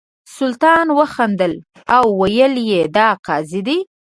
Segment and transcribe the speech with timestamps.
[0.37, 1.53] سلطان وخندل
[1.95, 3.79] او ویل یې دا قاضي دی.